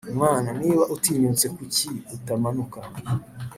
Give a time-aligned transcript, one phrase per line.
[0.17, 2.79] mwana niba utinyutse kuki utamanuka